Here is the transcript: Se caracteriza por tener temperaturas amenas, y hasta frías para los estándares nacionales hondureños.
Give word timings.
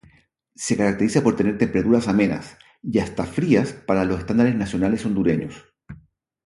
Se 0.55 0.75
caracteriza 0.75 1.21
por 1.21 1.35
tener 1.35 1.59
temperaturas 1.59 2.07
amenas, 2.07 2.57
y 2.81 2.97
hasta 2.97 3.23
frías 3.23 3.73
para 3.73 4.03
los 4.03 4.17
estándares 4.21 4.55
nacionales 4.55 5.05
hondureños. 5.05 5.63